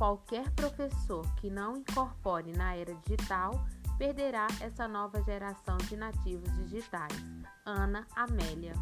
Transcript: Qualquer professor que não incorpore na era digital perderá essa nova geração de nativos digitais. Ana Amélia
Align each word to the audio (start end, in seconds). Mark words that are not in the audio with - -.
Qualquer 0.00 0.50
professor 0.52 1.26
que 1.36 1.50
não 1.50 1.76
incorpore 1.76 2.52
na 2.52 2.74
era 2.74 2.94
digital 3.04 3.66
perderá 3.98 4.46
essa 4.62 4.88
nova 4.88 5.22
geração 5.24 5.76
de 5.76 5.94
nativos 5.94 6.50
digitais. 6.56 7.12
Ana 7.66 8.06
Amélia 8.16 8.72